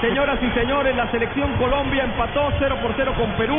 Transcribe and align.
Señoras 0.00 0.38
y 0.42 0.50
señores, 0.58 0.96
la 0.96 1.10
selección 1.10 1.52
Colombia 1.58 2.04
empató 2.04 2.50
0 2.58 2.76
por 2.80 2.94
0 2.96 3.12
con 3.18 3.30
Perú. 3.32 3.58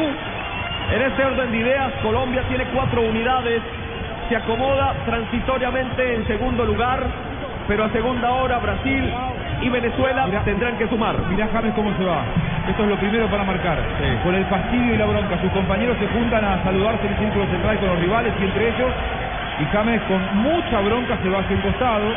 En 0.92 1.02
este 1.04 1.24
orden 1.24 1.52
de 1.52 1.58
ideas, 1.58 1.92
Colombia 2.02 2.42
tiene 2.50 2.66
cuatro 2.74 3.02
unidades, 3.04 3.62
se 4.28 4.36
acomoda 4.36 4.96
transitoriamente 5.06 6.16
en 6.16 6.26
segundo 6.26 6.66
lugar, 6.66 7.06
pero 7.68 7.84
a 7.84 7.90
segunda 7.90 8.32
hora 8.32 8.58
Brasil 8.58 9.14
y 9.62 9.70
Venezuela 9.70 10.26
tendrán 10.44 10.78
que 10.80 10.88
sumar. 10.88 11.16
Mirá 11.30 11.48
James 11.54 11.74
cómo 11.76 11.96
se 11.96 12.04
va. 12.04 12.24
Esto 12.68 12.84
es 12.84 12.90
lo 12.90 12.96
primero 12.98 13.28
para 13.28 13.44
marcar. 13.44 13.78
Con 14.24 14.34
el 14.34 14.46
fastidio 14.46 14.96
y 14.96 14.98
la 14.98 15.06
bronca. 15.06 15.40
Sus 15.42 15.52
compañeros 15.52 15.96
se 16.00 16.08
juntan 16.08 16.44
a 16.44 16.64
saludarse 16.64 17.06
en 17.06 17.14
el 17.14 17.20
círculo 17.20 17.46
central 17.52 17.78
con 17.78 17.90
los 17.90 18.00
rivales 18.00 18.34
y 18.42 18.44
entre 18.46 18.68
ellos. 18.68 18.92
Y 19.60 19.66
James 19.66 20.02
con 20.08 20.38
mucha 20.42 20.80
bronca 20.82 21.18
se 21.22 21.30
va 21.30 21.40
hacia 21.40 21.56
el 21.56 21.62
costado, 21.62 22.08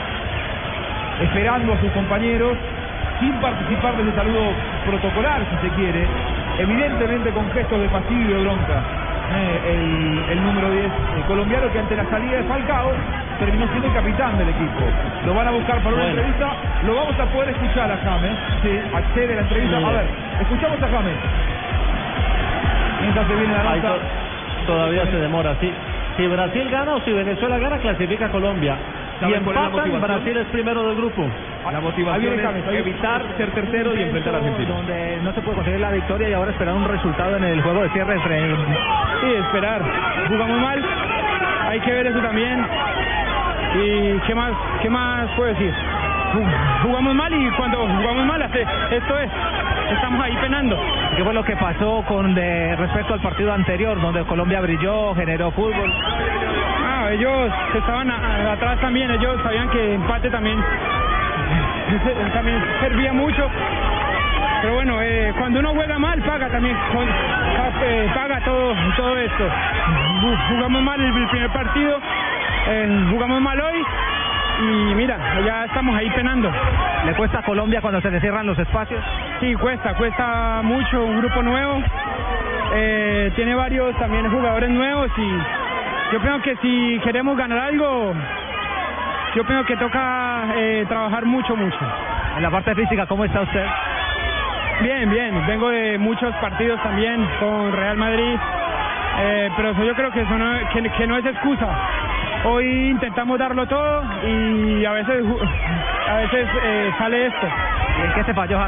esperando 1.21 1.75
a 1.75 1.81
sus 1.81 1.93
compañeros, 1.93 2.57
sin 3.21 3.33
participar 3.41 3.97
de 3.97 4.03
ese 4.03 4.15
saludo 4.15 4.53
protocolar, 4.87 5.41
si 5.51 5.69
se 5.69 5.75
quiere. 5.75 6.07
Evidentemente 6.59 7.31
con 7.31 7.51
gestos 7.53 7.81
de 7.81 7.89
fastidio 7.89 8.31
y 8.31 8.35
de 8.35 8.41
bronca. 8.43 8.83
Eh, 9.35 10.29
el, 10.31 10.43
número 10.43 10.71
10 10.71 10.85
el 11.17 11.23
colombiano 11.25 11.73
que 11.73 11.79
ante 11.79 11.97
la 11.97 12.05
salida 12.11 12.37
de 12.37 12.45
Falcao 12.45 12.93
terminó 13.39 13.67
siendo 13.69 13.89
el 13.89 13.95
capitán 13.95 14.39
del 14.39 14.49
equipo. 14.51 14.81
Lo 15.27 15.35
van 15.35 15.49
a 15.49 15.51
buscar 15.51 15.83
para 15.83 15.97
una 15.97 16.07
entrevista. 16.09 16.53
Lo 16.85 16.95
vamos 16.95 17.19
a 17.19 17.25
poder 17.27 17.49
escuchar 17.51 17.91
a 17.91 17.97
James. 17.97 18.37
Sí, 18.63 18.81
accede 18.95 19.33
a 19.33 19.37
la 19.37 19.43
entrevista. 19.43 19.77
A 19.79 19.91
ver, 19.91 20.07
escuchamos 20.41 20.83
a 20.83 20.89
James. 20.89 21.17
Mientras 23.01 23.27
se 23.27 23.35
viene 23.35 23.55
la 23.55 23.77
nota. 23.77 23.95
Todavía 24.67 25.05
se 25.07 25.17
demora, 25.17 25.57
sí. 25.61 25.73
Si 26.17 26.27
Brasil 26.27 26.71
gana 26.71 26.95
o 26.95 27.01
si 27.01 27.13
Venezuela 27.13 27.59
gana, 27.59 27.79
clasifica 27.79 28.29
Colombia. 28.29 28.77
Y 29.29 29.33
empatan, 29.33 30.01
Brasil 30.01 30.37
es 30.37 30.47
primero 30.49 30.87
del 30.87 30.97
grupo. 30.97 31.27
La 31.73 31.81
motivación 31.81 32.39
es 32.39 32.79
evitar 32.79 33.23
ser 33.37 33.51
tercero 33.51 33.97
y 33.97 34.03
enfrentar 34.03 34.35
a 34.35 34.39
Argentina. 34.39 34.69
Donde 34.69 35.19
no 35.23 35.33
se 35.33 35.41
puede 35.41 35.57
conseguir 35.57 35.81
la 35.81 35.91
victoria 35.91 36.29
y 36.29 36.33
ahora 36.33 36.51
esperar 36.53 36.75
un 36.75 36.89
resultado 36.89 37.37
en 37.37 37.45
el 37.45 37.63
juego 37.63 37.83
de 37.83 37.91
cierre. 37.91 38.17
Sí, 39.21 39.33
esperar. 39.35 39.83
Jugamos 40.29 40.61
mal. 40.61 40.85
Hay 41.69 41.81
que 41.81 41.93
ver 41.93 42.07
eso 42.07 42.21
también. 42.21 42.65
¿Y 43.75 44.19
qué 44.27 44.35
más, 44.35 44.53
qué 44.83 44.89
más 44.89 45.29
puedo 45.37 45.49
decir? 45.49 45.75
Jugamos 46.83 47.15
mal 47.15 47.33
y 47.33 47.51
cuando 47.53 47.79
jugamos 47.79 48.27
mal, 48.27 48.43
esto 48.43 49.19
es, 49.19 49.31
estamos 49.93 50.21
ahí 50.25 50.37
penando. 50.41 50.79
¿Qué 51.17 51.25
fue 51.25 51.33
lo 51.33 51.45
que 51.45 51.57
pasó 51.57 52.05
con 52.07 52.35
de 52.35 52.77
respecto 52.77 53.15
al 53.15 53.21
partido 53.21 53.53
anterior, 53.53 54.01
donde 54.01 54.25
Colombia 54.25 54.61
brilló, 54.61 55.15
generó 55.15 55.51
fútbol? 55.53 55.93
Ah, 56.85 57.11
ellos 57.13 57.51
estaban 57.75 58.11
atrás 58.11 58.81
también, 58.81 59.11
ellos 59.11 59.41
sabían 59.43 59.71
que 59.71 59.95
empate 59.95 60.29
también, 60.31 60.59
también 62.33 62.63
servía 62.81 63.13
mucho. 63.13 63.51
Pero 64.63 64.75
bueno, 64.75 65.01
eh, 65.03 65.33
cuando 65.39 65.61
uno 65.61 65.75
juega 65.75 65.99
mal, 65.99 66.21
paga 66.23 66.49
también, 66.49 66.77
eh, 67.83 68.11
paga 68.15 68.41
todo, 68.41 68.75
todo 68.97 69.19
esto. 69.19 69.45
Jugamos 70.49 70.83
mal 70.83 71.01
el 71.01 71.29
primer 71.29 71.51
partido, 71.51 72.01
eh, 72.69 73.07
jugamos 73.11 73.41
mal 73.43 73.61
hoy 73.61 73.85
y 74.61 74.95
mira, 74.95 75.19
ya 75.45 75.65
estamos 75.65 75.97
ahí 75.97 76.09
penando. 76.11 76.51
¿Le 77.05 77.15
cuesta 77.15 77.41
a 77.41 77.43
Colombia 77.43 77.81
cuando 77.81 78.01
se 78.01 78.11
le 78.11 78.21
cierran 78.21 78.47
los 78.47 78.59
espacios? 78.59 79.03
Sí, 79.41 79.55
cuesta, 79.55 79.95
cuesta 79.95 80.61
mucho, 80.63 81.05
un 81.05 81.19
grupo 81.19 81.43
nuevo. 81.43 81.83
Eh, 82.75 83.33
tiene 83.37 83.55
varios 83.55 83.95
también 83.99 84.31
jugadores 84.31 84.71
nuevos 84.71 85.11
y 85.17 86.13
yo 86.13 86.21
creo 86.21 86.41
que 86.43 86.57
si 86.57 87.01
queremos 87.05 87.37
ganar 87.37 87.59
algo, 87.59 88.15
yo 89.35 89.45
creo 89.45 89.65
que 89.65 89.77
toca 89.77 90.24
eh, 90.57 90.85
trabajar 90.89 91.25
mucho, 91.25 91.57
mucho. 91.57 91.79
En 92.37 92.43
la 92.43 92.51
parte 92.51 92.75
física, 92.75 93.07
¿cómo 93.07 93.25
está 93.25 93.43
usted? 93.43 93.65
Bien, 94.81 95.09
bien. 95.09 95.47
Vengo 95.47 95.69
de 95.71 95.99
muchos 95.99 96.35
partidos 96.37 96.83
también 96.83 97.27
con 97.39 97.73
Real 97.73 97.97
Madrid, 97.97 98.37
eh, 99.21 99.51
pero 99.57 99.71
eso 99.71 99.85
yo 99.85 99.95
creo 99.95 100.11
que, 100.11 100.23
eso 100.23 100.37
no, 100.37 100.53
que 100.97 101.07
no 101.07 101.17
es 101.17 101.27
excusa. 101.27 101.69
Hoy 102.45 102.91
intentamos 102.91 103.39
darlo 103.39 103.67
todo 103.67 104.03
y 104.27 104.85
a 104.85 104.93
veces 104.93 105.25
a 106.09 106.15
veces 106.17 106.49
eh, 106.63 106.93
sale 106.99 107.27
esto. 107.27 107.47
¿Y 107.99 108.07
en 108.07 108.13
qué 108.13 108.25
se 108.25 108.35
falló, 108.35 108.59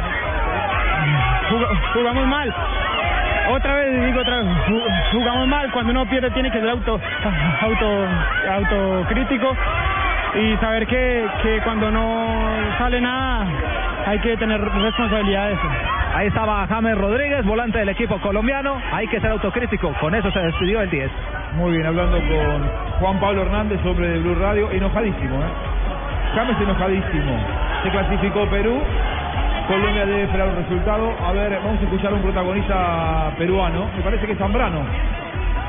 jugamos 1.92 2.26
mal. 2.26 2.54
Otra 3.50 3.74
vez, 3.76 4.06
digo 4.06 4.20
otra 4.20 4.38
vez, 4.38 4.46
jugamos 5.12 5.46
mal. 5.48 5.70
Cuando 5.72 5.92
uno 5.92 6.06
pierde 6.06 6.30
tiene 6.30 6.50
que 6.50 6.60
ser 6.60 6.68
auto, 6.68 7.00
auto, 7.60 8.06
autocrítico 8.50 9.56
y 10.36 10.56
saber 10.58 10.86
que, 10.86 11.26
que 11.42 11.60
cuando 11.62 11.90
no 11.90 12.48
sale 12.78 13.00
nada 13.00 13.46
hay 14.06 14.20
que 14.20 14.36
tener 14.36 14.60
responsabilidad 14.60 15.48
de 15.48 15.54
eso. 15.54 15.68
Ahí 16.14 16.28
estaba 16.28 16.66
James 16.68 16.96
Rodríguez, 16.96 17.44
volante 17.44 17.78
del 17.78 17.88
equipo 17.88 18.18
colombiano. 18.20 18.80
Hay 18.92 19.08
que 19.08 19.20
ser 19.20 19.32
autocrítico. 19.32 19.92
Con 20.00 20.14
eso 20.14 20.30
se 20.30 20.38
despidió 20.38 20.80
el 20.80 20.88
10. 20.88 21.10
Muy 21.56 21.72
bien, 21.72 21.86
hablando 21.86 22.18
con 22.18 22.70
Juan 23.00 23.18
Pablo 23.18 23.42
Hernández, 23.42 23.80
sobre 23.82 24.08
de 24.08 24.18
Blue 24.20 24.36
Radio, 24.36 24.70
enojadísimo, 24.70 25.36
¿eh? 25.36 25.48
James 26.34 26.56
enojadísimo. 26.60 27.38
Se 27.82 27.90
clasificó 27.90 28.46
Perú, 28.46 28.80
Colombia 29.68 30.06
debe 30.06 30.22
esperar 30.22 30.48
un 30.50 30.56
resultado. 30.56 31.12
A 31.26 31.32
ver, 31.32 31.58
vamos 31.64 31.80
a 31.80 31.84
escuchar 31.84 32.12
a 32.12 32.14
un 32.14 32.22
protagonista 32.22 33.32
peruano, 33.36 33.90
me 33.96 34.02
parece 34.02 34.26
que 34.26 34.32
es 34.32 34.38
Zambrano, 34.38 34.82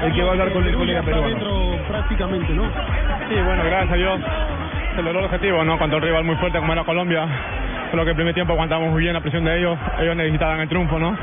el 0.04 0.14
que 0.14 0.22
va 0.22 0.30
a 0.30 0.32
hablar 0.34 0.52
con 0.52 0.64
el 0.66 0.76
colega 0.76 1.02
peruano. 1.02 1.28
Dentro, 1.28 1.78
prácticamente, 1.88 2.54
¿no? 2.54 2.64
Sí, 2.64 3.36
bueno, 3.44 3.64
gracias 3.66 3.92
a 3.92 3.96
Dios. 3.96 4.20
El 4.98 5.16
objetivo, 5.16 5.64
¿no? 5.64 5.78
Contra 5.78 5.98
un 5.98 6.04
rival 6.04 6.24
muy 6.24 6.36
fuerte 6.38 6.58
como 6.58 6.74
era 6.74 6.84
Colombia. 6.84 7.28
Creo 7.92 8.04
que 8.04 8.10
el 8.10 8.16
primer 8.16 8.34
tiempo 8.34 8.54
aguantamos 8.54 8.90
muy 8.90 9.04
bien 9.04 9.14
la 9.14 9.22
presión 9.22 9.44
de 9.46 9.60
ellos. 9.60 9.78
Ellos 10.00 10.16
necesitaban 10.16 10.60
el 10.60 10.68
triunfo, 10.68 10.98
¿no? 10.98 11.16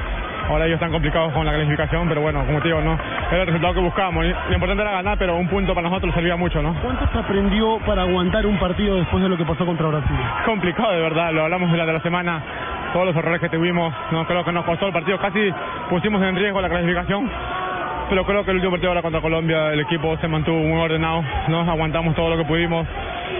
Ahora 0.48 0.66
ellos 0.66 0.76
están 0.76 0.92
complicados 0.92 1.32
con 1.32 1.44
la 1.44 1.52
clasificación, 1.52 2.08
pero 2.08 2.20
bueno, 2.20 2.44
como 2.46 2.60
te 2.60 2.68
digo, 2.68 2.80
¿no? 2.80 2.96
Era 3.32 3.40
el 3.40 3.46
resultado 3.46 3.74
que 3.74 3.80
buscábamos. 3.80 4.26
Lo 4.26 4.54
importante 4.54 4.80
era 4.80 4.92
ganar, 4.92 5.18
pero 5.18 5.36
un 5.36 5.48
punto 5.48 5.74
para 5.74 5.88
nosotros 5.88 6.14
servía 6.14 6.36
mucho, 6.36 6.62
¿no? 6.62 6.72
¿Cuánto 6.82 7.04
se 7.08 7.18
aprendió 7.18 7.78
para 7.84 8.02
aguantar 8.02 8.46
un 8.46 8.58
partido 8.58 8.96
después 8.96 9.20
de 9.22 9.28
lo 9.28 9.36
que 9.36 9.44
pasó 9.44 9.66
contra 9.66 9.88
Brasil? 9.88 10.16
Complicado, 10.46 10.92
de 10.92 11.00
verdad. 11.00 11.32
Lo 11.32 11.42
hablamos 11.42 11.72
de 11.72 11.76
la 11.76 11.84
de 11.84 11.92
la 11.94 12.00
semana. 12.00 12.42
Todos 12.92 13.06
los 13.06 13.16
errores 13.16 13.40
que 13.40 13.48
tuvimos, 13.48 13.92
no 14.12 14.24
creo 14.24 14.44
que 14.44 14.52
nos 14.52 14.64
costó 14.64 14.86
el 14.86 14.92
partido. 14.92 15.18
Casi 15.18 15.52
pusimos 15.90 16.22
en 16.22 16.36
riesgo 16.36 16.60
la 16.60 16.68
clasificación. 16.68 17.28
Pero 18.08 18.24
creo 18.24 18.44
que 18.44 18.50
el 18.50 18.58
último 18.58 18.72
partido 18.72 18.90
ahora 18.90 19.02
contra 19.02 19.20
Colombia, 19.20 19.72
el 19.72 19.80
equipo 19.80 20.16
se 20.18 20.28
mantuvo 20.28 20.58
muy 20.58 20.80
ordenado. 20.80 21.24
Nos 21.48 21.66
aguantamos 21.66 22.14
todo 22.14 22.30
lo 22.30 22.36
que 22.36 22.44
pudimos 22.44 22.86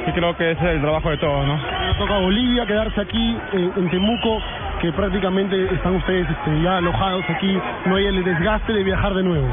y 0.07 0.13
creo 0.13 0.37
que 0.37 0.53
ese 0.53 0.65
es 0.65 0.71
el 0.77 0.81
trabajo 0.81 1.11
de 1.11 1.17
todos, 1.19 1.47
¿no? 1.47 1.59
toca 1.99 2.17
a 2.17 2.21
Bolivia 2.21 2.67
quedarse 2.67 3.01
aquí 3.01 3.37
eh, 3.53 3.71
en 3.77 3.91
Temuco 3.91 4.41
que 4.81 4.93
prácticamente 4.93 5.75
están 5.75 5.95
ustedes 5.97 6.29
este, 6.29 6.63
ya 6.63 6.79
alojados 6.79 7.25
aquí, 7.29 7.59
no 7.87 7.97
hay 7.97 8.07
el 8.07 8.25
desgaste 8.25 8.73
de 8.73 8.83
viajar 8.83 9.15
de 9.15 9.23
nuevo. 9.23 9.49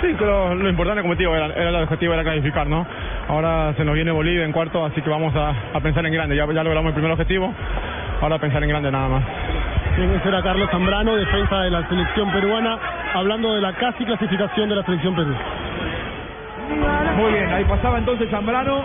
Sí, 0.00 0.14
pero 0.18 0.54
lo 0.54 0.68
importante, 0.68 1.02
como 1.02 1.14
te 1.14 1.24
digo, 1.24 1.36
era, 1.36 1.46
el 1.46 1.74
objetivo, 1.82 2.14
era 2.14 2.22
clasificar, 2.22 2.66
¿no? 2.66 2.86
Ahora 3.28 3.74
se 3.76 3.84
nos 3.84 3.94
viene 3.94 4.10
Bolivia 4.10 4.44
en 4.44 4.52
cuarto, 4.52 4.84
así 4.84 5.02
que 5.02 5.10
vamos 5.10 5.34
a, 5.36 5.78
pensar 5.80 6.06
en 6.06 6.12
grande. 6.14 6.36
Ya, 6.36 6.46
ya 6.46 6.64
logramos 6.64 6.88
el 6.88 6.94
primer 6.94 7.12
objetivo, 7.12 7.52
ahora 8.22 8.38
pensar 8.38 8.62
en 8.62 8.70
grande 8.70 8.90
nada 8.90 9.08
más. 9.08 9.22
Bien, 9.98 10.10
ese 10.14 10.28
era 10.28 10.42
Carlos 10.42 10.70
Zambrano, 10.70 11.16
defensa 11.16 11.60
de 11.60 11.70
la 11.70 11.86
selección 11.88 12.32
peruana, 12.32 12.78
hablando 13.12 13.54
de 13.54 13.60
la 13.60 13.74
casi 13.74 14.04
clasificación 14.04 14.70
de 14.70 14.76
la 14.76 14.84
selección 14.84 15.14
Perú. 15.14 15.34
Muy 17.18 17.32
bien, 17.32 17.52
ahí 17.52 17.64
pasaba 17.64 17.98
entonces 17.98 18.30
Zambrano, 18.30 18.82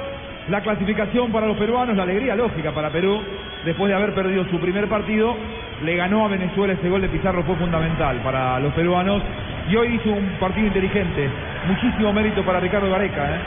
la 0.49 0.61
clasificación 0.61 1.31
para 1.31 1.47
los 1.47 1.57
peruanos, 1.57 1.97
la 1.97 2.03
alegría 2.03 2.35
lógica 2.35 2.71
para 2.71 2.91
Perú, 2.91 3.19
después 3.65 3.89
de 3.89 3.95
haber 3.95 4.13
perdido 4.13 4.45
su 4.45 4.59
primer 4.59 4.87
partido, 4.87 5.35
le 5.83 5.95
ganó 5.95 6.25
a 6.25 6.27
Venezuela 6.27 6.73
ese 6.73 6.87
gol 6.87 7.01
de 7.01 7.09
Pizarro 7.09 7.43
fue 7.43 7.55
fundamental 7.55 8.17
para 8.17 8.59
los 8.59 8.71
peruanos 8.73 9.21
y 9.69 9.75
hoy 9.75 9.95
hizo 9.95 10.11
un 10.11 10.37
partido 10.39 10.67
inteligente. 10.67 11.29
Muchísimo 11.67 12.13
mérito 12.13 12.43
para 12.43 12.59
Ricardo 12.59 12.89
Gareca. 12.91 13.35
¿eh? 13.35 13.39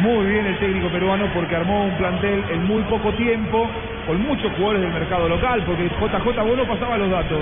Muy 0.00 0.26
bien 0.26 0.46
el 0.46 0.58
técnico 0.58 0.88
peruano 0.88 1.26
porque 1.34 1.56
armó 1.56 1.84
un 1.84 1.96
plantel 1.98 2.42
en 2.50 2.64
muy 2.64 2.82
poco 2.84 3.12
tiempo 3.12 3.68
con 4.06 4.22
muchos 4.22 4.50
jugadores 4.52 4.82
del 4.82 4.92
mercado 4.92 5.28
local 5.28 5.62
porque 5.66 5.88
JJ 5.88 6.42
Bono 6.42 6.64
pasaba 6.64 6.96
los 6.96 7.10
datos. 7.10 7.40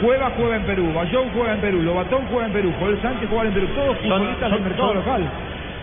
Cueva 0.00 0.32
juega 0.36 0.56
en 0.56 0.62
Perú, 0.62 0.92
Bayón 0.94 1.28
juega 1.34 1.52
en 1.52 1.60
Perú, 1.60 1.82
Lobatón 1.82 2.22
juega 2.30 2.46
en 2.46 2.52
Perú, 2.52 2.72
Joel 2.80 3.00
Sánchez 3.02 3.28
juega 3.28 3.48
en 3.48 3.54
Perú, 3.54 3.68
todos 3.76 3.98
futbolistas 3.98 4.50
del 4.50 4.62
mercado 4.62 4.94
local 4.94 5.30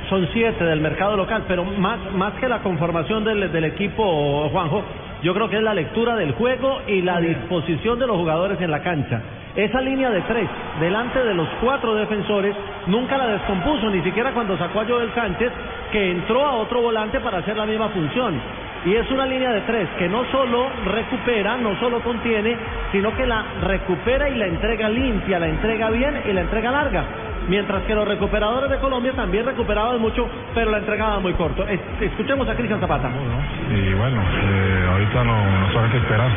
son 0.10 0.28
siete 0.34 0.64
del 0.64 0.82
mercado 0.82 1.18
local, 1.18 1.44
pero 1.48 1.64
más, 1.64 2.00
más 2.14 2.34
que 2.36 2.48
la 2.48 2.60
conformación 2.60 3.24
del, 3.24 3.52
del, 3.52 3.64
equipo, 3.66 4.50
Juanjo, 4.50 4.84
yo 5.24 5.34
creo 5.34 5.50
que 5.50 5.58
es 5.58 5.64
la 5.64 5.74
lectura 5.74 6.16
del 6.16 6.34
juego 6.34 6.82
y 6.88 7.02
la 7.02 7.20
disposición 7.20 8.00
de 8.00 8.08
los 8.08 8.18
jugadores 8.18 8.60
en 8.62 8.72
la 8.72 8.82
cancha. 8.82 9.22
Esa 9.56 9.82
línea 9.82 10.12
de 10.12 10.22
tres, 10.22 10.48
delante 10.80 11.24
de 11.24 11.34
los 11.34 11.48
cuatro 11.62 11.96
defensores, 11.96 12.56
nunca 12.86 13.18
la 13.18 13.28
descompuso, 13.28 13.90
ni 13.90 14.02
siquiera 14.04 14.32
cuando 14.32 14.58
sacó 14.58 14.82
a 14.82 14.86
Joel 14.86 15.12
Sánchez, 15.16 15.52
que 15.92 16.12
entró 16.12 16.46
a 16.46 16.54
otro 16.54 16.82
volante 16.82 17.20
para 17.20 17.40
hacer 17.40 17.58
la 17.58 17.66
misma 17.66 17.90
función. 17.90 18.40
Y 18.86 18.94
es 18.96 19.10
una 19.10 19.26
línea 19.26 19.52
de 19.52 19.62
tres 19.62 19.90
que 19.98 20.08
no 20.08 20.24
solo 20.32 20.70
recupera, 20.86 21.58
no 21.58 21.78
solo 21.80 22.00
contiene, 22.02 22.56
sino 22.92 23.14
que 23.16 23.26
la 23.26 23.44
recupera 23.64 24.30
y 24.30 24.36
la 24.36 24.46
entrega 24.46 24.88
limpia, 24.90 25.40
la 25.40 25.48
entrega 25.48 25.90
bien 25.90 26.22
y 26.26 26.34
la 26.34 26.42
entrega 26.42 26.72
larga. 26.72 27.27
Mientras 27.48 27.84
que 27.84 27.96
los 27.96 28.08
recuperadores 28.08 28.70
de 28.70 28.78
Colombia 28.78 29.14
también 29.16 29.46
recuperaban 29.46 30.00
mucho, 30.00 30.28
pero 30.54 30.72
la 30.72 30.78
entregaban 30.80 31.22
muy 31.22 31.34
corto. 31.34 31.66
Es- 31.68 31.80
escuchemos 32.02 32.48
a 32.50 32.56
Cristian 32.56 32.80
Zapata. 32.80 33.10
Y 33.76 33.94
bueno, 33.94 34.22
ahorita 35.18 35.24
no, 35.24 35.60
no 35.60 35.74
sabe 35.74 35.90
qué 35.90 35.98
esperar. 35.98 36.30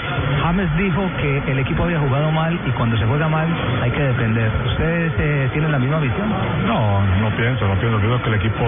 James 0.42 0.76
dijo 0.76 1.10
que 1.18 1.42
el 1.52 1.58
equipo 1.58 1.84
había 1.84 1.98
jugado 1.98 2.30
mal 2.30 2.58
y 2.66 2.70
cuando 2.72 2.96
se 2.96 3.04
juega 3.04 3.28
mal 3.28 3.48
hay 3.82 3.90
que 3.90 4.02
depender. 4.02 4.50
¿Ustedes 4.66 5.12
eh, 5.18 5.48
tienen 5.52 5.72
la 5.72 5.78
misma 5.78 5.98
visión? 6.00 6.28
No, 6.66 7.02
no 7.20 7.30
pienso, 7.36 7.66
no 7.66 7.74
pienso. 7.74 7.98
Pienso 7.98 8.22
que 8.22 8.28
el 8.28 8.34
equipo, 8.34 8.64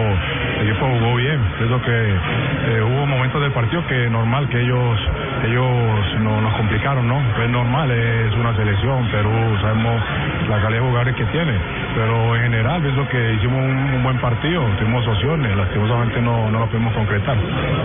el 0.61 0.69
equipo 0.69 0.87
jugó 0.87 1.17
bien. 1.17 1.41
Pienso 1.59 1.81
que 1.83 1.93
eh, 1.93 2.83
hubo 2.83 3.07
momentos 3.07 3.41
del 3.41 3.53
partido 3.53 3.87
que 3.87 4.09
normal 4.11 4.49
que 4.49 4.61
ellos, 4.61 4.99
ellos 5.45 6.21
no, 6.21 6.41
nos 6.41 6.55
complicaron, 6.55 7.09
¿no? 7.09 7.21
Es 7.43 7.51
normal, 7.51 7.91
es 7.91 8.35
una 8.35 8.55
selección. 8.55 9.07
Perú, 9.09 9.31
sabemos 9.61 10.03
la 10.49 10.61
calidad 10.61 10.83
de 10.83 10.89
jugadores 10.89 11.17
que 11.17 11.25
tiene. 11.27 11.53
Pero 11.95 12.37
en 12.37 12.43
general 12.43 12.83
pienso 12.83 13.09
que 13.09 13.35
hicimos 13.35 13.59
un, 13.59 13.95
un 13.95 14.03
buen 14.03 14.19
partido, 14.19 14.63
tuvimos 14.79 15.07
opciones, 15.07 15.57
lastimosamente 15.57 16.21
no, 16.21 16.51
no 16.51 16.61
lo 16.61 16.67
pudimos 16.67 16.93
concretar. 16.95 17.37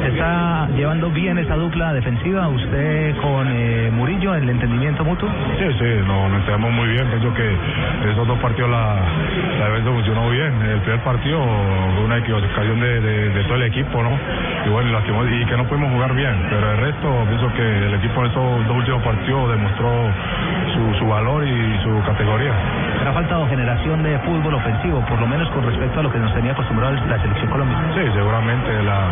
¿Se 0.01 0.07
está 0.09 0.67
llevando 0.75 1.09
bien 1.09 1.37
esa 1.37 1.55
dupla 1.55 1.93
defensiva 1.93 2.16
usted 2.25 3.15
con 3.21 3.47
eh, 3.47 3.89
Murillo, 3.93 4.33
el 4.35 4.49
entendimiento 4.49 5.03
mutuo? 5.05 5.29
Sí, 5.57 5.65
sí, 5.77 5.85
nos, 6.05 6.29
nos 6.29 6.39
entendemos 6.41 6.71
muy 6.73 6.87
bien. 6.89 7.07
Pienso 7.07 7.33
que 7.33 7.55
esos 8.11 8.27
dos 8.27 8.37
partidos 8.39 8.69
la, 8.69 8.95
la 9.59 9.69
defensa 9.69 9.91
funcionó 9.91 10.29
bien. 10.29 10.53
El 10.61 10.79
primer 10.81 10.99
partido 11.01 11.39
fue 11.95 12.05
una 12.05 12.17
equivocación 12.17 12.79
de, 12.79 13.01
de, 13.01 13.29
de 13.29 13.43
todo 13.43 13.55
el 13.55 13.63
equipo, 13.63 14.03
¿no? 14.03 14.09
Y 14.65 14.69
bueno, 14.69 14.89
y 15.31 15.45
que 15.45 15.57
no 15.57 15.63
pudimos 15.65 15.91
jugar 15.93 16.13
bien. 16.15 16.35
Pero 16.49 16.71
el 16.71 16.77
resto, 16.77 17.25
pienso 17.27 17.53
que 17.53 17.85
el 17.87 17.93
equipo 17.95 18.19
en 18.21 18.27
estos 18.27 18.67
dos 18.67 18.77
últimos 18.77 19.03
partidos 19.03 19.51
demostró 19.51 19.89
su, 20.73 20.93
su 20.99 21.07
valor 21.07 21.43
y 21.47 21.79
su 21.83 22.01
categoría. 22.05 22.51
Pero 22.97 23.11
ha 23.11 23.13
faltado 23.13 23.47
generación 23.47 24.03
de 24.03 24.17
fútbol 24.19 24.55
ofensivo, 24.55 25.01
por 25.05 25.19
lo 25.19 25.27
menos 25.27 25.49
con 25.51 25.63
respecto 25.65 25.99
a 25.99 26.03
lo 26.03 26.11
que 26.11 26.19
nos 26.19 26.33
tenía 26.33 26.51
acostumbrado 26.51 26.93
la 27.07 27.19
selección 27.21 27.49
colombiana. 27.49 27.87
Sí, 27.95 28.01
seguramente 28.13 28.83
la, 28.83 29.07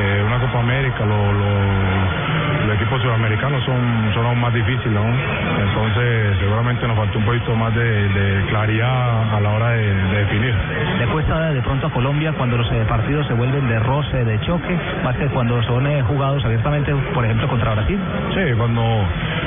eh, 0.00 0.24
una 0.26 0.38
Copa 0.38 0.60
América, 0.60 1.04
lo- 1.04 1.32
lo- 1.32 2.37
los 2.66 2.76
equipos 2.76 3.00
sudamericanos 3.02 3.64
son, 3.64 4.10
son 4.14 4.26
aún 4.26 4.40
más 4.40 4.52
difíciles, 4.52 4.92
¿no? 4.92 5.04
Entonces, 5.04 6.38
seguramente 6.38 6.86
nos 6.86 6.96
faltó 6.96 7.18
un 7.18 7.24
poquito 7.24 7.54
más 7.54 7.74
de, 7.74 8.08
de 8.08 8.46
claridad 8.46 9.34
a 9.34 9.40
la 9.40 9.50
hora 9.50 9.70
de, 9.70 9.94
de 9.94 10.18
definir. 10.18 10.54
¿Le 10.98 11.06
cuesta 11.06 11.50
de 11.50 11.62
pronto 11.62 11.86
a 11.86 11.90
Colombia 11.90 12.32
cuando 12.32 12.56
los 12.56 12.70
eh, 12.72 12.84
partidos 12.88 13.26
se 13.26 13.34
vuelven 13.34 13.68
de 13.68 13.78
roce, 13.80 14.24
de 14.24 14.40
choque, 14.40 14.76
más 15.04 15.16
que 15.16 15.26
cuando 15.28 15.62
son 15.62 15.86
eh, 15.86 16.02
jugados 16.02 16.44
abiertamente, 16.44 16.94
por 17.14 17.24
ejemplo, 17.24 17.48
contra 17.48 17.74
Brasil? 17.74 17.98
Sí, 18.34 18.54
cuando, 18.56 18.82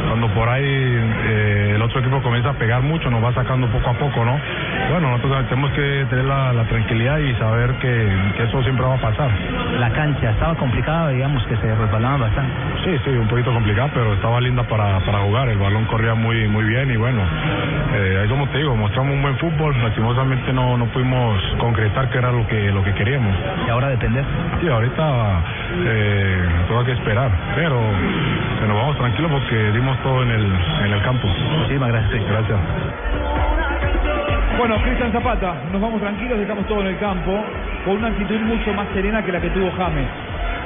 cuando 0.08 0.28
por 0.30 0.50
ahí 0.50 0.64
eh, 0.66 1.74
el 1.76 1.82
otro 1.82 2.00
equipo 2.00 2.22
comienza 2.22 2.50
a 2.50 2.54
pegar 2.54 2.82
mucho, 2.82 3.10
nos 3.10 3.24
va 3.24 3.34
sacando 3.34 3.68
poco 3.68 3.90
a 3.90 3.94
poco, 3.94 4.26
¿no? 4.26 4.40
Bueno, 4.92 5.12
nosotros 5.12 5.48
tenemos 5.50 5.72
que 5.72 6.06
tener 6.10 6.26
la, 6.26 6.54
la 6.54 6.64
tranquilidad 6.64 7.18
y 7.20 7.34
saber 7.36 7.72
que, 7.76 8.10
que 8.38 8.44
eso 8.44 8.62
siempre 8.64 8.86
va 8.86 8.96
a 8.96 9.02
pasar. 9.02 9.30
La 9.80 9.90
cancha 9.92 10.32
estaba 10.32 10.56
complicada, 10.56 11.10
digamos 11.10 11.44
que 11.46 11.56
se 11.58 11.76
resbalaban 11.76 12.22
bastante. 12.22 12.54
Sí, 12.84 12.98
sí, 13.06 13.12
un 13.12 13.28
poquito 13.28 13.54
complicado, 13.54 13.90
pero 13.94 14.14
estaba 14.14 14.42
linda 14.42 14.64
para, 14.64 15.00
para 15.02 15.20
jugar. 15.20 15.50
El 15.50 15.58
balón 15.58 15.86
corría 15.86 16.16
muy 16.16 16.48
muy 16.48 16.64
bien 16.66 16.90
y 16.92 16.98
bueno, 16.98 17.22
eh, 17.94 18.20
ahí 18.22 18.28
como 18.28 18.48
te 18.48 18.58
digo, 18.58 18.76
mostramos 18.76 19.14
un 19.14 19.22
buen 19.22 19.38
fútbol. 19.38 19.76
Lastimosamente 19.82 20.52
no, 20.54 20.78
no 20.78 20.86
pudimos 20.88 21.40
concretar 21.60 22.10
que 22.10 22.18
era 22.18 22.32
lo 22.32 22.48
que 22.48 22.72
lo 22.72 22.84
que 22.84 22.94
queríamos. 22.94 23.36
Y 23.68 23.70
ahora 23.70 23.90
depender. 23.90 24.26
Sí, 24.62 24.68
ahorita 24.68 25.44
eh, 25.86 26.50
todo 26.68 26.84
que 26.86 26.94
esperar, 26.94 27.30
pero 27.56 27.80
nos 28.68 28.78
vamos 28.78 28.98
tranquilos 28.98 29.32
porque 29.32 29.72
dimos 29.72 29.98
todo 30.02 30.24
en 30.24 30.32
el, 30.32 30.46
en 30.86 30.94
el 30.94 31.02
campo. 31.04 31.28
Muchísimas 31.28 31.90
gracias. 31.90 32.24
Gracias. 32.28 32.60
Bueno, 34.58 34.76
Cristian 34.84 35.12
Zapata, 35.12 35.56
nos 35.72 35.82
vamos 35.82 36.02
tranquilos, 36.02 36.38
dejamos 36.38 36.68
todo 36.68 36.82
en 36.82 36.88
el 36.88 36.98
campo, 37.00 37.44
con 37.84 37.98
una 37.98 38.10
actitud 38.10 38.40
mucho 38.42 38.74
más 38.74 38.88
serena 38.94 39.24
que 39.24 39.32
la 39.32 39.42
que 39.42 39.50
tuvo 39.50 39.72
James. 39.72 40.08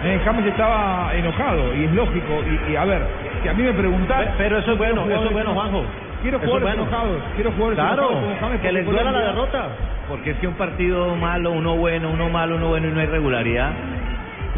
Eh, 0.05 0.19
James 0.23 0.45
estaba 0.45 1.11
enojado 1.15 1.75
y 1.75 1.85
es 1.85 1.91
lógico. 1.93 2.33
Y, 2.67 2.71
y, 2.71 2.75
a 2.75 2.85
ver, 2.85 3.01
si 3.41 3.49
a 3.49 3.53
mí 3.53 3.63
me 3.63 3.73
preguntan. 3.73 4.25
Pero 4.37 4.59
eso 4.59 4.71
es 4.73 4.77
bueno, 4.77 5.05
eso 5.09 5.25
es 5.25 5.31
bueno, 5.33 5.53
Juanjo. 5.53 5.83
Quiero 6.21 6.39
jugadores 6.39 6.63
bueno. 6.67 6.81
enojados. 6.83 7.17
Quiero 7.35 7.51
jugadores 7.51 7.79
Claro, 7.79 8.01
enojados 8.03 8.23
como 8.25 8.39
James. 8.39 8.61
que 8.61 8.71
les 8.71 8.85
duela 8.85 9.11
la 9.11 9.19
derrota. 9.19 9.67
Porque 10.07 10.31
es 10.31 10.37
que 10.37 10.47
un 10.47 10.53
partido 10.55 11.15
malo, 11.15 11.51
uno 11.51 11.75
bueno, 11.75 12.09
uno 12.11 12.29
malo, 12.29 12.55
uno 12.55 12.67
bueno 12.69 12.87
y 12.87 12.91
no 12.91 12.99
hay 12.99 13.07
regularidad. 13.07 13.71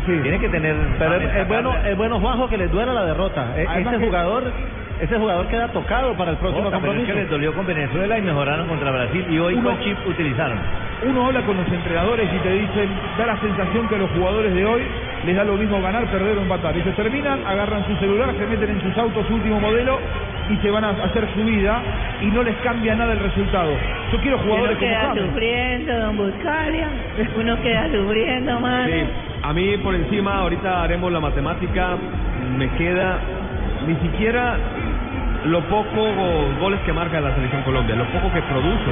Tiene 0.05 0.39
que 0.39 0.47
tener. 0.49 0.75
Pero 0.99 1.15
es, 1.15 1.35
es 1.35 1.47
bueno, 1.47 1.73
es 1.85 1.97
bueno 1.97 2.19
Juanjo 2.19 2.47
que 2.47 2.57
les 2.57 2.71
duela 2.71 2.94
la 2.94 3.05
derrota. 3.05 3.53
E- 3.57 3.65
Además 3.67 3.94
Ese 3.94 3.99
que- 4.01 4.05
jugador, 4.07 4.44
ese 5.01 5.17
jugador 5.17 5.47
queda 5.47 5.67
tocado 5.69 6.13
para 6.13 6.31
el 6.31 6.38
próximo 6.38 6.67
Otra, 6.67 6.79
pero 6.79 6.94
es 6.94 6.97
compromiso. 6.99 7.13
que 7.13 7.19
les 7.21 7.29
dolió 7.29 7.53
con 7.53 7.65
Venezuela 7.65 8.17
y 8.17 8.21
mejoraron 8.21 8.67
contra 8.67 8.91
Brasil. 8.91 9.25
Y 9.29 9.38
hoy, 9.39 9.55
Uno- 9.55 9.69
¿cuál 9.71 9.83
chip 9.83 9.97
utilizaron? 10.07 10.59
Uno 11.05 11.25
habla 11.27 11.41
con 11.41 11.57
los 11.57 11.67
entrenadores 11.67 12.29
y 12.33 12.38
te 12.38 12.49
dicen, 12.53 12.89
da 13.17 13.25
la 13.27 13.38
sensación 13.41 13.88
que 13.89 13.97
los 13.97 14.09
jugadores 14.11 14.53
de 14.55 14.65
hoy 14.65 14.81
les 15.27 15.35
da 15.35 15.44
lo 15.44 15.57
mismo 15.57 15.81
ganar, 15.81 16.06
perder 16.06 16.38
o 16.38 16.41
empatar. 16.41 16.75
Y 16.77 16.81
se 16.83 16.91
terminan, 16.91 17.45
agarran 17.45 17.85
su 17.85 17.94
celular, 17.97 18.33
se 18.39 18.45
meten 18.47 18.69
en 18.69 18.81
sus 18.81 18.97
autos 18.97 19.29
último 19.29 19.59
modelo 19.59 20.00
y 20.50 20.56
se 20.56 20.71
van 20.71 20.85
a 20.85 20.91
hacer 20.91 21.27
su 21.35 21.44
vida 21.44 21.81
y 22.21 22.27
no 22.27 22.44
les 22.44 22.56
cambia 22.63 22.95
nada 22.95 23.12
el 23.12 23.19
resultado. 23.19 23.71
Yo 24.13 24.19
quiero 24.21 24.38
jugadores 24.39 24.77
Uno 24.77 24.79
como 24.79 24.89
queda 24.89 25.01
James. 25.01 25.24
sufriendo, 25.25 26.00
don 26.00 26.18
Buscalia. 26.18 26.88
Uno 27.38 27.62
queda 27.62 27.91
sufriendo, 27.91 28.59
mano. 28.62 28.88
Sí, 28.88 29.03
a 29.44 29.53
mí 29.53 29.77
por 29.83 29.95
encima, 29.95 30.35
ahorita 30.35 30.83
haremos 30.83 31.12
la 31.12 31.19
matemática, 31.19 31.97
me 32.57 32.69
queda 32.77 33.19
ni 33.85 33.95
siquiera 33.95 34.56
lo 35.44 35.59
poco 35.63 36.13
goles 36.57 36.80
que 36.85 36.94
marca 36.94 37.19
la 37.19 37.35
selección 37.35 37.63
Colombia, 37.63 37.95
lo 37.97 38.06
poco 38.06 38.31
que 38.33 38.41
produce. 38.44 38.91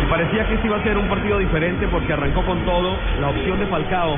Y 0.00 0.08
parecía 0.08 0.46
que 0.46 0.54
este 0.54 0.66
iba 0.68 0.76
a 0.76 0.82
ser 0.84 0.96
un 0.96 1.08
partido 1.08 1.38
diferente 1.38 1.88
porque 1.88 2.12
arrancó 2.12 2.42
con 2.42 2.60
todo, 2.60 2.96
la 3.20 3.30
opción 3.30 3.58
de 3.58 3.66
Falcao 3.66 4.16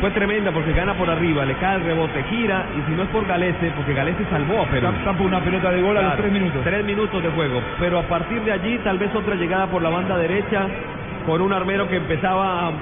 fue 0.00 0.10
tremenda 0.12 0.50
porque 0.52 0.72
gana 0.72 0.94
por 0.94 1.10
arriba, 1.10 1.44
le 1.44 1.56
cae 1.56 1.76
el 1.76 1.84
rebote, 1.84 2.22
gira 2.24 2.70
y 2.72 2.82
si 2.82 2.92
no 2.94 3.02
es 3.02 3.08
por 3.10 3.26
Galese, 3.26 3.70
porque 3.72 3.92
Galese 3.92 4.24
salvó 4.26 4.62
a 4.62 4.66
Perú. 4.70 4.86
Tam- 4.86 5.04
Tampa 5.04 5.22
una 5.24 5.40
pelota 5.42 5.70
de 5.70 5.80
gol 5.82 5.96
a 5.98 6.02
los 6.02 6.16
tres 6.16 6.32
minutos. 6.32 6.62
Tres 6.64 6.84
minutos 6.84 7.22
de 7.22 7.28
juego. 7.30 7.62
Pero 7.78 7.98
a 7.98 8.08
partir 8.08 8.42
de 8.42 8.52
allí, 8.52 8.78
tal 8.78 8.98
vez 8.98 9.14
otra 9.14 9.34
llegada 9.36 9.66
por 9.70 9.82
la 9.82 9.90
banda 9.90 10.16
derecha, 10.16 10.66
con 11.26 11.42
un 11.42 11.52
armero 11.52 11.86
que 11.88 11.96
empezaba 11.96 12.68
a, 12.68 12.72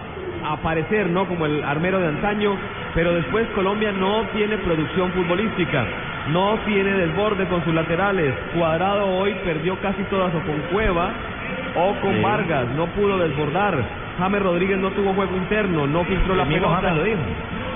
a 0.44 0.52
aparecer, 0.52 1.08
¿no? 1.10 1.26
Como 1.26 1.44
el 1.46 1.64
armero 1.64 1.98
de 1.98 2.06
antaño. 2.06 2.56
Pero 2.94 3.12
después 3.14 3.46
Colombia 3.48 3.90
no 3.92 4.26
tiene 4.32 4.56
producción 4.58 5.10
futbolística. 5.12 5.84
No 6.28 6.58
tiene 6.64 6.90
desborde 6.94 7.46
con 7.46 7.64
sus 7.64 7.74
laterales. 7.74 8.34
Cuadrado 8.54 9.06
hoy 9.08 9.34
perdió 9.44 9.76
casi 9.80 10.04
todas 10.04 10.32
o 10.34 10.40
con 10.42 10.60
Cueva 10.72 11.10
o 11.74 12.00
con 12.00 12.14
Sí. 12.14 12.22
Vargas. 12.22 12.68
No 12.76 12.86
pudo 12.88 13.18
desbordar. 13.18 14.07
James 14.18 14.42
Rodríguez 14.42 14.78
no 14.78 14.90
tuvo 14.90 15.14
juego 15.14 15.36
interno, 15.36 15.86
no 15.86 16.04
filtró 16.04 16.34
la 16.34 16.44
pelota. 16.44 16.92
Lo 16.92 17.04
dijo. 17.04 17.20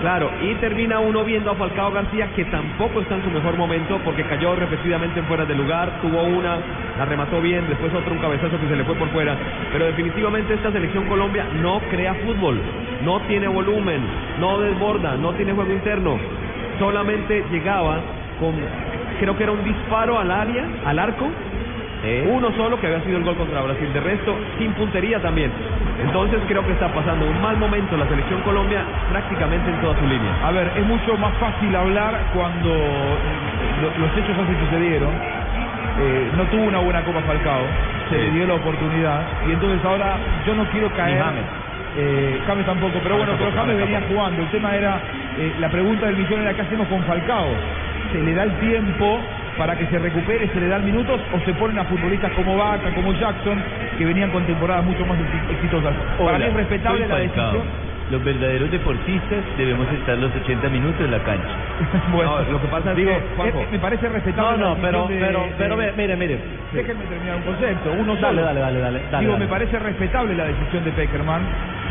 Claro, 0.03 0.33
y 0.43 0.53
termina 0.56 0.99
uno 0.99 1.23
viendo 1.23 1.53
a 1.53 1.55
Falcao 1.55 1.93
García 1.93 2.29
que 2.35 2.44
tampoco 2.47 3.03
está 3.03 3.15
en 3.15 3.23
su 3.23 3.31
mejor 3.31 3.56
momento 3.56 4.00
porque 4.05 4.25
cayó 4.25 4.56
repetidamente 4.56 5.21
en 5.21 5.27
fuera 5.27 5.44
de 5.44 5.55
lugar, 5.55 6.00
tuvo 6.03 6.25
una, 6.25 6.59
la 6.99 7.05
remató 7.05 7.41
bien, 7.41 7.69
después 7.69 7.94
otro 7.94 8.13
un 8.13 8.19
cabezazo 8.19 8.58
que 8.58 8.67
se 8.67 8.75
le 8.75 8.82
fue 8.82 8.96
por 8.96 9.08
fuera, 9.11 9.37
pero 9.72 9.87
definitivamente 9.87 10.55
esta 10.55 10.72
selección 10.72 11.06
Colombia 11.06 11.46
no 11.63 11.79
crea 11.89 12.15
fútbol, 12.15 12.61
no 13.05 13.20
tiene 13.29 13.46
volumen, 13.46 14.03
no 14.41 14.58
desborda, 14.58 15.15
no 15.15 15.34
tiene 15.34 15.53
juego 15.53 15.72
interno, 15.72 16.19
solamente 16.81 17.44
llegaba 17.53 18.01
con, 18.41 18.56
creo 19.20 19.37
que 19.37 19.44
era 19.44 19.53
un 19.53 19.63
disparo 19.63 20.19
al 20.19 20.32
área, 20.32 20.67
al 20.84 20.99
arco, 20.99 21.29
uno 22.29 22.51
solo 22.56 22.81
que 22.81 22.87
había 22.89 23.01
sido 23.03 23.19
el 23.19 23.25
gol 23.25 23.37
contra 23.37 23.63
Brasil, 23.63 23.93
de 23.93 24.01
resto 24.01 24.37
sin 24.59 24.73
puntería 24.73 25.21
también. 25.21 25.53
Entonces 26.03 26.41
creo 26.49 26.67
que 26.67 26.73
está 26.73 26.89
pasando 26.93 27.27
un 27.27 27.41
mal 27.41 27.56
momento 27.59 27.97
la 27.97 28.06
selección 28.09 28.41
Colombia 28.43 28.82
prácticamente 29.11 29.71
en 29.71 29.81
toda 29.81 29.94
su 29.99 30.06
línea. 30.06 30.32
A 30.44 30.51
ver, 30.51 30.73
es 30.77 30.85
mucho 30.87 31.17
más 31.17 31.32
fácil 31.39 31.75
hablar 31.77 32.19
cuando 32.35 32.71
lo- 33.82 34.06
los 34.06 34.11
hechos 34.17 34.37
así 34.37 34.55
sucedieron. 34.67 35.11
Eh, 36.01 36.31
no 36.37 36.44
tuvo 36.44 36.63
una 36.65 36.79
buena 36.79 37.03
Copa 37.03 37.21
Falcao, 37.21 37.63
se 38.11 38.17
le 38.19 38.31
dio 38.31 38.47
la 38.47 38.55
oportunidad 38.55 39.23
y 39.49 39.53
entonces 39.53 39.85
ahora 39.85 40.17
yo 40.47 40.55
no 40.55 40.65
quiero 40.71 40.91
caer. 40.91 41.19
James. 41.23 41.44
Eh, 41.99 42.41
James 42.47 42.65
tampoco, 42.65 42.99
pero 43.03 43.17
bueno, 43.19 43.32
pero 43.39 43.51
James 43.53 43.77
venía 43.85 44.01
jugando. 44.09 44.43
El 44.43 44.49
tema 44.49 44.75
era, 44.75 45.01
eh, 45.39 45.53
la 45.61 45.69
pregunta 45.69 46.06
del 46.06 46.17
millón 46.17 46.41
era 46.41 46.55
qué 46.55 46.63
hacemos 46.63 46.89
con 46.89 47.03
Falcao. 47.05 47.49
¿Se 48.11 48.19
le 48.23 48.35
da 48.35 48.43
el 48.44 48.53
tiempo 48.59 49.21
para 49.56 49.77
que 49.77 49.87
se 49.87 49.99
recupere, 49.99 50.49
se 50.49 50.61
le 50.61 50.69
dan 50.69 50.85
minutos 50.85 51.21
o 51.32 51.41
se 51.41 51.53
ponen 51.55 51.79
a 51.79 51.85
futbolistas 51.85 52.32
como 52.32 52.56
Vaca, 52.56 52.91
como 52.94 53.13
Jackson, 53.13 53.63
que 53.99 54.05
venían 54.05 54.31
con 54.31 54.44
temporadas 54.44 54.85
mucho 54.85 55.05
más 55.06 55.19
exi- 55.19 55.51
exitosas? 55.53 55.94
Para 56.19 56.39
mí 56.39 56.44
es 56.44 56.55
respetable 56.55 57.06
la 57.06 57.17
decisión. 57.19 57.93
Los 58.11 58.23
verdaderos 58.25 58.71
deportistas 58.71 59.43
debemos 59.56 59.91
estar 59.93 60.19
los 60.19 60.35
80 60.35 60.69
minutos 60.69 61.01
en 61.01 61.11
la 61.13 61.21
cancha. 61.21 61.49
Bueno, 62.13 62.41
No, 62.43 62.51
lo 62.53 62.61
que 62.61 62.69
pasa 62.69 62.91
es 62.93 62.97
que, 62.97 63.21
Juanjo, 63.37 63.61
eh, 63.63 63.69
me 63.73 63.79
parece 63.79 64.09
respetable 64.09 64.59
No, 64.59 64.75
no, 64.75 64.82
pero, 64.82 65.09
de- 65.09 65.19
pero, 65.19 65.44
pero 65.56 65.77
mire, 65.97 66.17
mire. 66.17 66.39
Déjenme 66.73 67.05
terminar 67.06 67.37
un 67.37 67.43
concepto, 67.43 67.93
uno 67.93 68.17
Dale, 68.17 68.43
dale, 68.43 68.61
dale, 68.61 68.81
dale, 68.81 68.99
dale, 69.11 69.21
Digo, 69.21 69.32
dale. 69.32 69.44
me 69.44 69.49
parece 69.51 69.79
respetable 69.79 70.35
la 70.35 70.44
decisión 70.44 70.85
de 70.85 70.93
Peckerman 70.93 71.43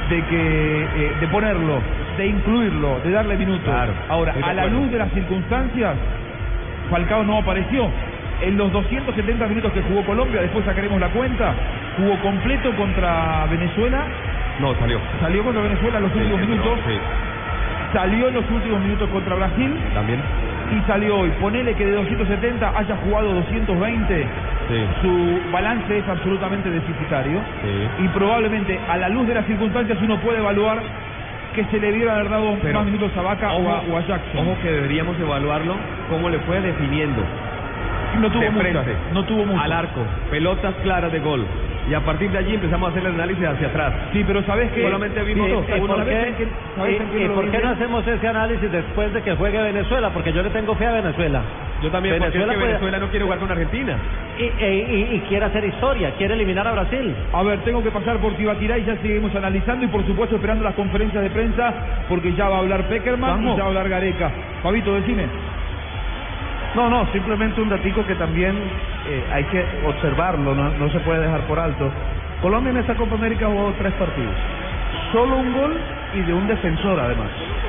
de 0.09 0.23
que 0.25 0.81
eh, 0.83 1.15
de 1.19 1.27
ponerlo, 1.27 1.81
de 2.17 2.27
incluirlo, 2.27 2.99
de 2.99 3.11
darle 3.11 3.37
minutos. 3.37 3.63
Claro, 3.63 3.93
Ahora, 4.09 4.35
a 4.43 4.53
la 4.53 4.65
luz 4.67 4.91
de 4.91 4.97
las 4.97 5.11
circunstancias, 5.13 5.95
Falcao 6.91 7.23
no 7.23 7.37
apareció. 7.39 7.89
En 8.41 8.57
los 8.57 8.71
270 8.73 9.47
minutos 9.47 9.71
que 9.71 9.81
jugó 9.83 10.03
Colombia, 10.03 10.41
después 10.41 10.65
sacaremos 10.65 10.99
la 10.99 11.07
cuenta, 11.09 11.53
jugó 11.97 12.17
completo 12.21 12.71
contra 12.75 13.45
Venezuela, 13.49 14.03
No, 14.59 14.75
salió. 14.79 14.99
salió 15.21 15.43
contra 15.43 15.61
Venezuela 15.63 15.97
en 15.97 16.03
los 16.03 16.11
Sí, 16.11 16.17
últimos 16.19 16.41
minutos, 16.41 16.79
sí. 16.87 16.93
salió 17.93 18.27
en 18.27 18.33
los 18.35 18.49
últimos 18.51 18.81
minutos 18.81 19.09
contra 19.09 19.35
Brasil 19.35 19.75
También. 19.93 20.19
y 20.75 20.87
salió 20.87 21.17
hoy. 21.19 21.29
Ponele 21.39 21.73
que 21.75 21.85
de 21.85 21.91
270 21.93 22.73
haya 22.75 22.95
jugado 22.97 23.31
220, 23.35 24.25
Sí. 24.69 24.85
su 25.01 25.39
balance 25.51 25.97
es 25.99 26.07
absolutamente 26.09 26.69
deficitario 26.71 27.39
y 28.03 28.07
probablemente 28.09 28.79
a 28.89 28.97
la 28.97 29.09
luz 29.09 29.27
de 29.27 29.35
las 29.35 29.45
circunstancias 29.45 29.97
uno 30.01 30.17
puede 30.17 30.39
evaluar 30.39 30.79
que 31.53 31.65
se 31.65 31.79
le 31.79 31.91
dieron 31.91 32.13
haber 32.15 32.29
dado 32.29 32.57
Pero, 32.61 32.79
más 32.79 32.85
minutos 32.85 33.11
a 33.17 33.21
Vaca 33.21 33.51
o 33.53 33.69
a, 33.69 33.81
o 33.81 33.97
a 33.97 34.01
Jackson. 34.07 34.47
ojo 34.47 34.57
que 34.61 34.71
deberíamos 34.71 35.19
evaluarlo 35.19 35.75
cómo 36.09 36.29
le 36.29 36.39
fue 36.39 36.61
definiendo. 36.61 37.21
no 38.19 38.29
tuvo 38.29 38.41
de 38.41 38.49
muchas, 38.51 38.83
frente, 38.83 38.95
no 39.13 39.23
tuvo 39.25 39.45
muchas. 39.45 39.63
Al 39.65 39.71
arco, 39.73 40.01
pelotas 40.29 40.75
claras 40.83 41.11
de 41.11 41.19
gol. 41.19 41.45
Y 41.89 41.93
a 41.95 41.99
partir 42.01 42.29
de 42.31 42.37
allí 42.37 42.53
empezamos 42.53 42.87
a 42.87 42.91
hacer 42.91 43.03
el 43.05 43.15
análisis 43.15 43.43
hacia 43.45 43.67
atrás. 43.67 43.93
Sí, 44.13 44.23
pero 44.25 44.43
sabes 44.43 44.71
que 44.71 44.83
Solamente 44.83 45.23
vimos 45.23 45.47
¿Y, 45.47 45.51
dos. 45.51 45.65
y 45.67 45.79
por 45.79 45.89
¿sabes 45.97 46.05
qué, 46.07 46.27
en 46.29 46.35
qué- 46.35 47.23
y- 47.23 47.27
por 47.29 47.49
qué 47.49 47.59
no 47.59 47.69
hacemos 47.69 48.07
ese 48.07 48.27
análisis 48.27 48.71
después 48.71 49.11
de 49.13 49.21
que 49.23 49.35
juegue 49.35 49.61
Venezuela? 49.61 50.11
Porque 50.13 50.31
yo 50.31 50.43
le 50.43 50.51
tengo 50.51 50.75
fe 50.75 50.85
a 50.85 50.91
Venezuela. 50.91 51.41
Yo 51.81 51.89
también, 51.89 52.19
porque 52.19 52.27
es 52.27 52.33
Venezuela 52.33 52.53
que 52.53 52.59
puede- 52.59 52.67
Venezuela 52.73 52.99
no 52.99 53.07
quiere 53.09 53.25
jugar 53.25 53.39
con 53.39 53.51
Argentina. 53.51 53.97
Y, 54.37 54.43
y- 54.43 55.09
y 55.15 55.19
quiere 55.27 55.45
hacer 55.45 55.65
historia, 55.65 56.11
quiere 56.17 56.35
eliminar 56.35 56.67
a 56.67 56.71
Brasil. 56.73 57.15
A 57.33 57.41
ver, 57.43 57.59
tengo 57.61 57.81
que 57.83 57.89
pasar 57.91 58.17
por 58.19 58.35
Tibaquirá 58.35 58.77
y 58.77 58.85
ya 58.85 58.95
seguimos 58.97 59.33
analizando 59.35 59.83
y 59.83 59.87
por 59.87 60.05
supuesto 60.05 60.35
esperando 60.35 60.63
las 60.63 60.75
conferencias 60.75 61.23
de 61.23 61.29
prensa 61.31 61.73
porque 62.07 62.33
ya 62.35 62.47
va 62.47 62.57
a 62.57 62.59
hablar 62.59 62.87
Peckerman 62.87 63.41
y 63.43 63.47
ya 63.55 63.55
va 63.57 63.63
a 63.63 63.67
hablar 63.69 63.89
Gareca. 63.89 64.31
Fabito, 64.61 64.93
decime. 64.93 65.25
No, 66.75 66.89
no, 66.89 67.11
simplemente 67.11 67.59
un 67.59 67.69
datico 67.69 68.05
que 68.05 68.15
también 68.15 68.55
eh, 69.07 69.23
hay 69.31 69.43
que 69.45 69.65
observarlo, 69.85 70.53
no, 70.55 70.69
no 70.71 70.89
se 70.89 70.99
puede 71.01 71.21
dejar 71.21 71.41
por 71.41 71.59
alto. 71.59 71.89
Colombia 72.41 72.71
en 72.71 72.77
esta 72.77 72.95
Copa 72.95 73.15
América 73.15 73.47
jugó 73.47 73.73
tres 73.77 73.93
partidos. 73.93 74.33
Solo 75.11 75.37
un 75.37 75.53
gol 75.53 75.77
y 76.13 76.21
de 76.21 76.33
un 76.33 76.47
defensor 76.47 76.99
además. 76.99 77.27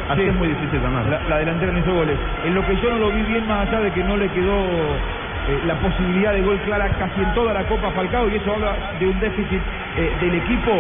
Así 0.08 0.22
Sí. 0.22 0.28
es 0.28 0.34
muy 0.34 0.48
difícil 0.48 0.80
ganar. 0.80 1.06
La, 1.06 1.20
la 1.28 1.38
delantera 1.38 1.72
no 1.72 1.78
hizo 1.78 1.94
goles. 1.94 2.18
En 2.44 2.54
lo 2.54 2.66
que 2.66 2.76
yo 2.76 2.90
no 2.90 2.98
lo 2.98 3.10
vi 3.10 3.22
bien, 3.22 3.46
más 3.46 3.68
allá 3.68 3.80
de 3.80 3.90
que 3.92 4.02
no 4.02 4.16
le 4.16 4.28
quedó 4.28 4.56
eh, 5.48 5.60
la 5.66 5.74
posibilidad 5.76 6.32
de 6.32 6.42
gol 6.42 6.58
clara 6.64 6.88
casi 6.98 7.20
en 7.20 7.32
toda 7.34 7.52
la 7.52 7.64
Copa 7.64 7.90
Falcao, 7.90 8.28
y 8.28 8.36
eso 8.36 8.52
habla 8.52 8.74
de 8.98 9.06
un 9.08 9.18
déficit 9.20 9.60
eh, 9.96 10.12
del 10.20 10.34
equipo, 10.34 10.70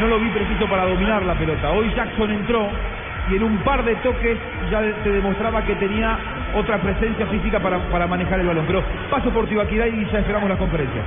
no 0.00 0.06
lo 0.08 0.18
vi 0.18 0.28
preciso 0.30 0.66
para 0.68 0.84
dominar 0.86 1.22
la 1.24 1.34
pelota. 1.34 1.70
Hoy 1.70 1.92
Jackson 1.94 2.30
entró 2.30 2.68
y 3.30 3.36
en 3.36 3.42
un 3.44 3.58
par 3.58 3.84
de 3.84 3.94
toques 3.96 4.38
ya 4.70 4.80
te 5.04 5.10
demostraba 5.12 5.62
que 5.62 5.74
tenía 5.76 6.18
otra 6.54 6.78
presencia 6.78 7.26
física 7.26 7.60
para, 7.60 7.78
para 7.90 8.06
manejar 8.06 8.40
el 8.40 8.46
balón. 8.46 8.64
Pero 8.66 8.82
paso 9.10 9.30
por 9.30 9.46
Tibaquirá 9.46 9.88
y 9.88 10.06
ya 10.10 10.18
esperamos 10.18 10.48
las 10.48 10.58
conferencias. 10.58 11.04